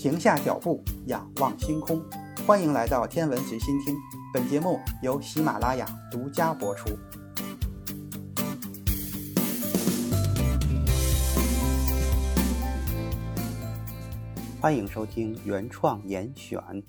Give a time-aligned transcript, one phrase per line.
[0.00, 2.02] 停下脚步，仰望星空。
[2.46, 3.94] 欢迎来到天文随心听，
[4.32, 6.88] 本节目由喜马拉雅独家播出。
[14.58, 16.82] 欢迎收听原创严选。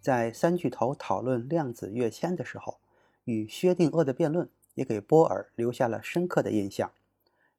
[0.00, 2.80] 在三巨头讨论量子跃迁的时候，
[3.24, 6.90] 与薛定谔的辩论也给波尔留下了深刻的印象。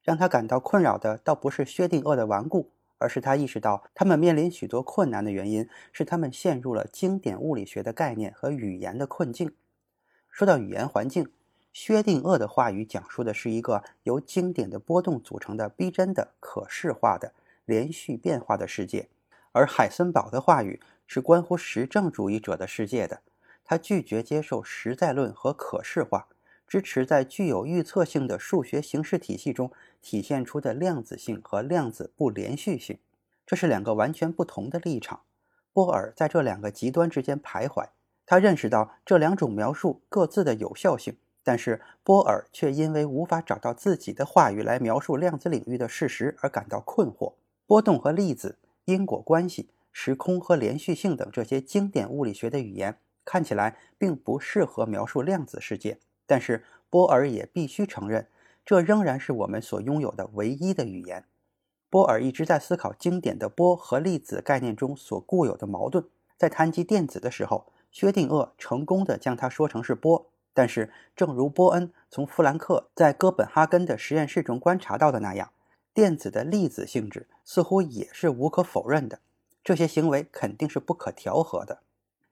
[0.02, 2.72] 让他感到困扰的，倒不是薛定谔的顽固。
[3.02, 9.52] 而是他意识到，他们面临许多困难的原因是他们陷入了经典物理学的概念和语言的困境。
[10.30, 11.32] 说到语言环境，
[11.72, 17.34] 薛定谔的话语讲述的是一个由经典的波动组成的逼真的、可视化的、
[17.64, 19.08] 连续变化的世界，
[19.50, 23.20] 而海森堡的话语是关乎实证主义者的世界的。
[23.64, 26.28] 他拒绝接受实在论和可视化。
[26.72, 32.98] 支持在具有预测性的数学形式体系中体现出的量子性和量子不连续性，
[33.44, 35.20] 这是两个完全不同的立场。
[35.74, 37.88] 波尔在这两个极端之间徘徊，
[38.24, 47.34] 他认识到这两种描述各自的有效性，但是波尔却因为无法找到自己的话语来描述量子领域的事实而感到困惑。
[47.66, 55.98] 波动和粒子、因果关系、时空和连续性等这些经典物理学的语言看起来并不适合描述量子世界。
[56.32, 58.26] 但是波尔也必须承认，
[58.64, 61.26] 这仍然是我们所拥有的唯一的语言。
[61.90, 66.06] 波尔一直在思考经典的波和粒子概念中所固有的矛盾。
[66.38, 70.30] 在谈及电子的时候，薛定谔成功的将它说成是波。
[70.54, 75.50] 但是，正如波恩从弗兰克在哥本哈根的实验室中观察到的那样，
[75.92, 79.18] 电子的粒子性质似乎也是无可否认的。
[79.62, 81.80] 这些行为肯定是不可调和的。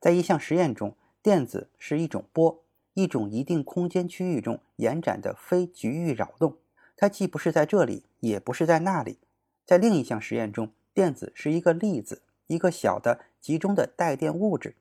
[0.00, 2.62] 在一项实验中，电子是一种波。
[3.00, 6.58] 一种一定空间区域中延展的非局域扰动，
[6.96, 9.18] 它既不是在这里，也不是在那里。
[9.64, 14.74] 在另一项实验中，电子是一个粒子，一个小的集中的带电物质，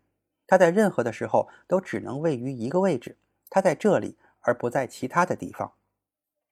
[0.45, 3.15] 它在任何的时候都只能位于一个位置，
[3.49, 5.71] 它在这里，而不在其他的地方。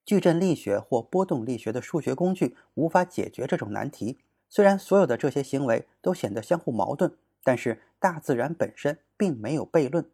[0.06, 4.20] 矩阵力学或波动力学的数学工具无法解决这种难题。
[4.48, 10.10] 虽然所有的这些行为都显得相互矛盾，但是大自然本身并没有悖论。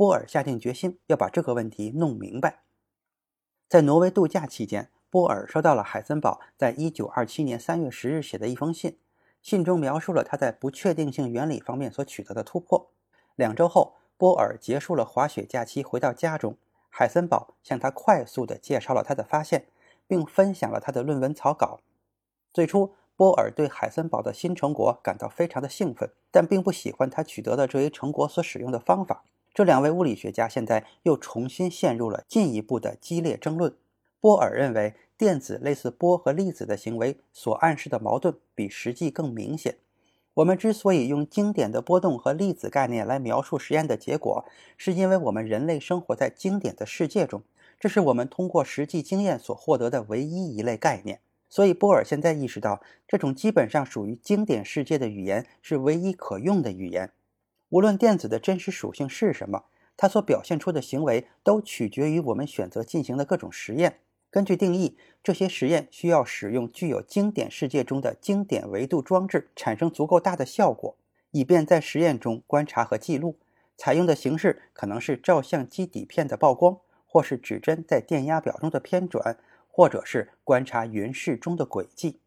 [0.00, 2.62] 波尔下定决心要把这个问题弄明白。
[3.68, 8.96] 在挪威度假期间，波尔收到了海森堡在1927年3月10日写的一封信，
[9.42, 12.88] 信中描述了他在不确定性原理方面所取得的突破。
[13.36, 16.56] 两周后，波尔结束了滑雪假期，回到家中，
[16.88, 19.66] 海森堡向他快速地介绍了他的发现，
[20.06, 21.80] 并分享了他的论文草稿。
[22.54, 29.24] 最初，波尔对海森堡的新成果感到非常的兴奋，但并不喜欢他取得的这一成果所使用的方法。
[29.52, 33.74] 这两位物理学家现在又重新陷入了进一步的激烈争论。
[34.20, 39.76] 波尔认为，电子类似波和粒子的行为所暗示的矛盾比实际更明显。
[40.34, 44.44] 我们之所以用经典的波动和粒子概念来描述实验的结果，
[44.76, 47.42] 是因为我们人类生活在经典的世界中，
[47.78, 51.20] 这是我们通过实际经验所获得的唯一一类概念。
[51.48, 57.10] 所以，波尔现在意识到，这种基本上属于经典世界的语言是唯一可用的语言。
[57.70, 59.64] 无论电子的真实属性是什么，
[59.96, 63.98] 它所表现出的行为都取决于我们选择进行的各种实验。
[64.28, 70.96] 根据定义，这些实验需要使用具有经典世界中的经典维度装置，产生足够大的效果，
[71.30, 73.36] 以便在实验中观察和记录。
[73.76, 76.76] 采用的形式可能是照相机底片的曝光，
[77.06, 79.38] 或是指针在电压表中的偏转，
[79.68, 82.18] 或者是观察云室中的轨迹。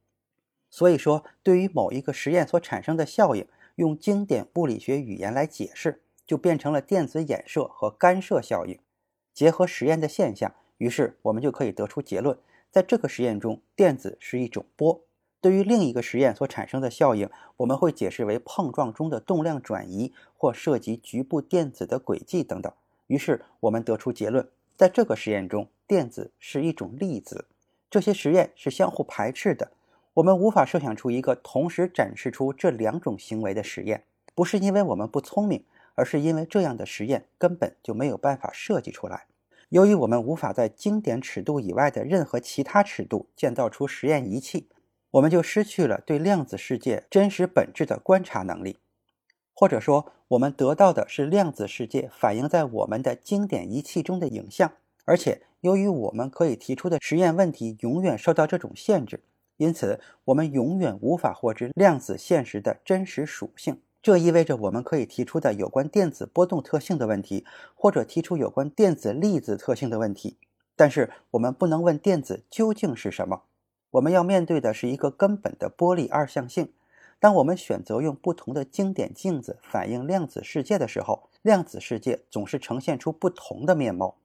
[0.70, 3.46] 所以说，对于某一个实验所产生的效应。
[3.76, 8.78] 用经典物理学语言来解释，就变成了电子衍射和干涉效应。
[9.34, 12.38] 结合实验的现象，于是我们就可以得出结论：
[12.70, 15.02] 在这个实验中，电子是一种波。
[15.42, 22.72] 对于另一个实验所产生的效应，我们会解释为碰撞中的动量转移或涉及局部电子的轨迹等等。
[23.08, 24.48] 于是我们得出结论：
[24.78, 27.48] 在这个实验中，电子是一种粒子。
[27.90, 29.72] 这些实验是相互排斥的。
[30.15, 34.04] 我们无法设想出一个同时展示出这两种行为的实验，
[34.36, 35.63] 不是因为我们不聪明，
[35.95, 39.25] 而是因为这样的实验根本就没有办法设计出来。
[39.69, 44.69] 由于我们无法在经典尺度以外的任何其他尺度建造出实验仪器，
[45.10, 48.77] 我们就失去了对量子世界真实本质的观察能力，
[49.56, 54.74] 或者说，我们得到的是量子世界反映在我们的经典仪器中的影像，
[55.06, 59.21] 而且由于我们可以提出的实验问题永远受到这种限制。
[59.58, 63.82] 因此，我们永远无法获知量子现实的真实属性。
[64.02, 70.38] 这意味着我们可以提出的有关电子波动特性的问题，或者提出有关电子粒子特性的问题，
[70.76, 73.44] 但是我们不能问电子究竟是什么。
[73.92, 76.74] 我们要面对的是一个根本的波粒二象性，
[77.20, 84.18] 当我们选择用不同的经典镜子反映量子世界的时候，量子世界总是呈现出不同的面貌。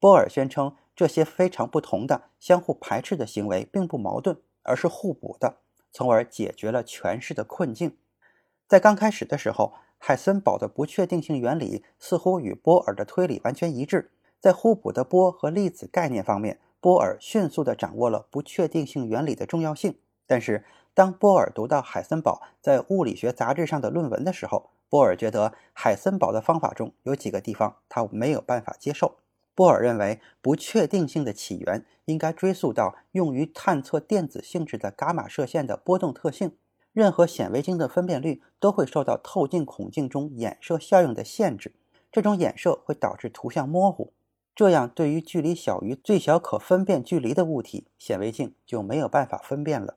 [0.00, 5.58] 波尔宣称，这些非常不同的、相互排斥的行为并不矛盾，而是互补的，
[5.90, 7.96] 从而解决了诠释的困境。
[8.66, 14.10] 在刚开始的时候，海森堡的不确定性原理似乎与波尔的推理完全一致。
[14.40, 19.98] 在互补的波和粒子概念方面，波尔迅速地掌握了不确定性原理的重要性。
[20.26, 20.64] 但是，
[20.94, 29.16] 当波尔读到海森堡在《物理学杂志》上的论文的时候，波尔觉得海森堡的方法中有几个地方他没有办法接受。
[29.54, 36.52] 波尔认为，不确定性的起源应该追溯到用于探测电子性质的伽马射线的波动特性。
[36.92, 41.74] 任何显微镜的分辨率都会受到透镜孔径中衍射效应的限制，
[42.10, 44.12] 这种衍射会导致图像模糊。
[44.54, 49.96] 这样，对于距离小于最小可分辨距离的物体，显微镜就没有办法分辨了。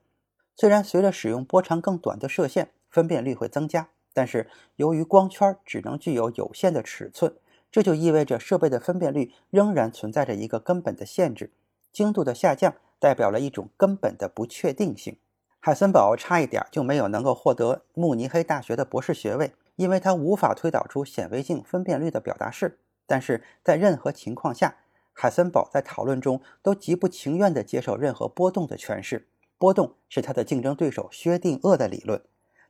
[0.55, 7.35] 虽然随着使用波长更短的射线，分辨率会增加，但是由于光圈只能具有有限的尺寸，
[7.75, 11.51] 这就意味着设备的分辨率仍然存在着一个根本的限制。
[11.91, 15.17] 精度的下降代表了一种根本的不确定性。
[15.59, 22.79] 海森堡差一点就没有能够获得慕尼黑大学的博士学位，因为他无法推导出显微镜分辨率的表达式。
[23.05, 24.77] 但是在任何情况下，
[25.11, 29.27] 海森堡在讨论中都极不情愿地接受任何波动的诠释。
[29.57, 32.21] 波动是他的竞争对手薛定谔的理论。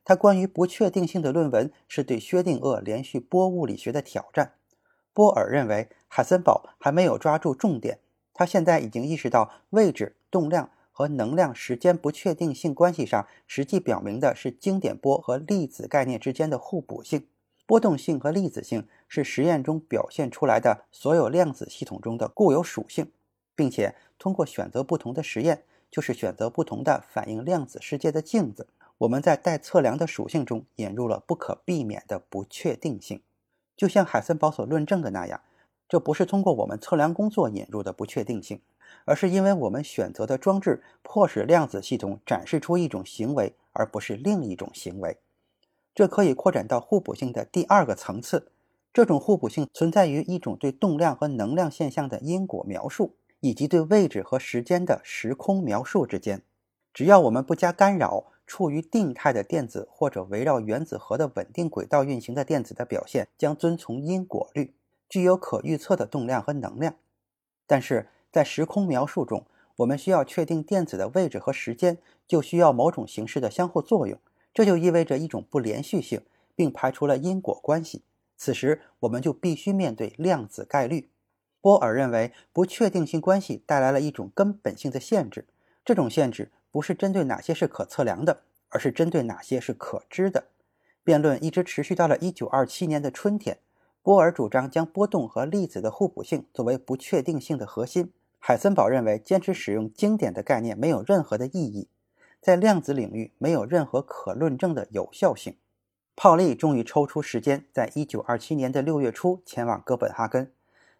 [0.03, 4.53] 他关于不确定性的论文是对薛定谔连续波物理学的挑战。
[5.15, 7.99] 波尔认为海森堡还没有抓住重点。
[8.33, 17.25] 他现在已经意识到，位置、动量和能量时间不确定性关系上，实际表明的是经典波和粒子概念之间的互补性。
[17.65, 23.09] 波动性和粒子性是实验中表现出来的所有量子系统中的固有属性，
[23.55, 33.21] 并且通过选择不同的实验，就是选择不同的反映量子世界的镜子，我们在待测量的属性中引入了不可避免的不确定性。
[33.75, 35.41] 就像海森堡所论证的那样，
[35.87, 38.61] 这不是通过我们测量工作引入的不确定性，
[39.05, 45.17] 而是因为我们选择的装置迫使量子系统展示出一种行为，而不是另一种行为。
[45.93, 48.51] 这可以扩展到互补性的第二个层次。
[48.93, 56.41] 这种互补性存在于一种对动量和能量现象的因果描述，以及对位置和时间的时空描述之间。
[56.93, 64.73] 只要我们不加干扰，处于定态的电子或者围绕原子核的稳定轨道运行的电子的表现将遵从因果律，
[65.09, 66.95] 具有可预测的动量和能量。
[67.65, 69.45] 但是在时空描述中，
[69.77, 71.97] 我们需要确定电子的位置和时间，
[72.27, 74.19] 就需要某种形式的相互作用。
[74.53, 76.21] 这就意味着一种不连续性，
[76.55, 78.03] 并排除了因果关系。
[78.37, 81.09] 此时，我们就必须面对量子概率。
[81.59, 85.47] 波尔认为，不确定性关系带来了一种根本性的限制。
[85.83, 90.47] 这种限制不是针对哪些是可测量的，而是针对哪些是可知的。
[91.05, 93.59] 辩论一直持续到了1927年的春天。
[94.03, 98.11] 波尔主张将波动和粒子的互补性作为不确定性的核心。
[98.39, 101.87] 海森堡认为，坚持使用经典的概念没有任何的意义。
[102.41, 105.55] 在量子领域没有任何可论证的有效性。
[106.17, 110.51] 泡利终于抽出时间，在一九二七年的六月初前往哥本哈根。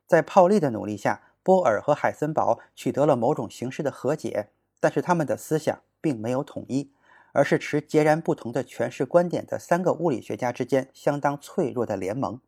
[0.07, 4.47] 在泡利的努力下，波尔和海森堡取得了某种形式的和解，
[4.85, 6.91] 但是他们的思想并没有统一，
[7.31, 12.39] 而是持截然不同的诠释观点的三个物理学家之间相当脆弱的联盟。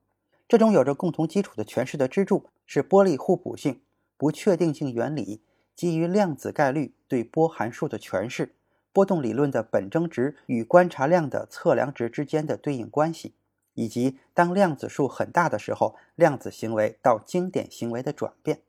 [0.47, 3.81] 这种有着共同基础的诠释的支柱是波粒互补性、
[4.17, 5.41] 不确定性原理
[5.75, 8.53] 基于量子概率对波函数的诠释。
[8.93, 13.33] 波动理论的本征值与观察量的测量值之间的对应关系，
[13.73, 18.59] 以及当量子数很大的时候，量子行为到经典行为的转变。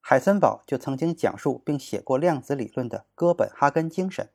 [0.00, 4.30] 海森堡就曾经讲述并写过量子理论的哥本哈根精神，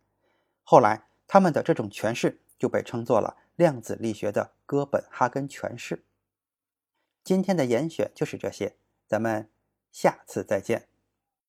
[0.63, 6.05] 后来他们的这种诠释就被称作了量子力学的哥本哈根诠释。
[7.23, 9.49] 今天的严选就是这些，咱们
[9.91, 10.87] 下次再见。